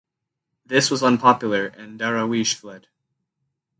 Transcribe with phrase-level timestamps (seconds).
[0.65, 2.87] This was unpopular and darawiish fled.